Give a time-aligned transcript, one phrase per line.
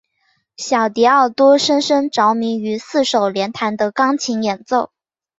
[0.57, 4.89] 小狄奥多深深着迷于四手联弹的钢琴演奏。